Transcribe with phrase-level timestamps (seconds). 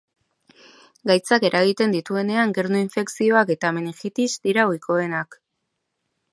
[1.11, 5.41] Gaitzak eragiten dituenean gernu-infekzioak eta meningitis dira ohikoenak.